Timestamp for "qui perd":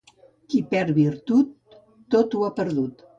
0.53-0.89